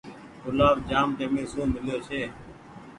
[0.43, 2.21] گلآب جآم ٽيمي سون ميليو ڇي۔